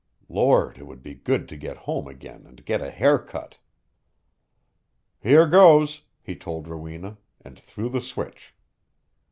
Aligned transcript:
Lord, 0.29 0.79
it 0.79 0.87
would 0.87 1.03
be 1.03 1.13
good 1.13 1.47
to 1.49 1.55
get 1.55 1.77
home 1.85 2.07
again 2.07 2.47
and 2.47 2.65
get 2.65 2.81
a 2.81 2.89
haircut! 2.89 3.59
"Here 5.19 5.45
goes," 5.45 6.01
he 6.23 6.35
told 6.35 6.67
Rowena, 6.67 7.19
and 7.41 7.59
threw 7.59 7.87
the 7.87 8.01
switch. 8.01 8.55